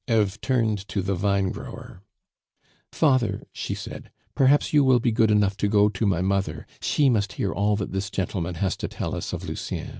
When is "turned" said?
0.41-0.87